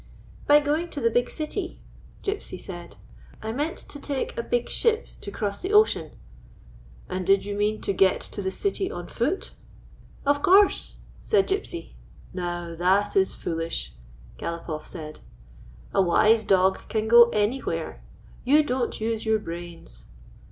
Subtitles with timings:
[0.47, 1.79] "By going to the big city,"
[2.23, 2.95] Gypsy said.
[3.43, 6.13] "I meant to take a big ship to cross the ocean."
[7.07, 9.89] "And did you mean to get to the city on foot?" Ix 3 GYPSY, THE
[9.93, 11.91] TALKING DOG" Of course," said Gypsy.
[12.33, 13.93] "Now, that is foolish,"
[14.39, 15.19] Galopoff said.
[15.93, 18.01] "A wise dog can go anywhere.
[18.43, 20.07] You don't use your brains."